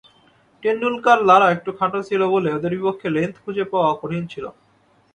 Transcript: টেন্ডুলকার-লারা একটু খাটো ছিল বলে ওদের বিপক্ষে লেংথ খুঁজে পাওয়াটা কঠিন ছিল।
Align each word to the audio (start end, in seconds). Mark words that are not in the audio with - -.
টেন্ডুলকার-লারা 0.63 1.47
একটু 1.51 1.69
খাটো 1.71 1.99
ছিল 2.03 2.21
বলে 2.27 2.49
ওদের 2.53 2.71
বিপক্ষে 2.75 3.07
লেংথ 3.09 3.35
খুঁজে 3.43 3.63
পাওয়াটা 3.71 3.99
কঠিন 4.01 4.23
ছিল। 4.27 4.45